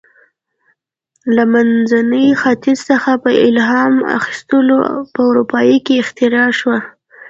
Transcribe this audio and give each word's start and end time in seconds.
له 1.35 1.43
منځني 1.53 2.25
ختیځ 2.41 2.79
څخه 2.89 3.11
په 3.23 3.31
الهام 3.47 3.95
اخیستو 4.17 4.57
په 5.13 5.19
اروپا 5.29 5.61
کې 5.85 5.93
اختراع 6.03 6.49
شوه. 6.59 6.77